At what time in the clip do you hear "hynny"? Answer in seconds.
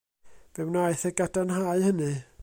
1.87-2.13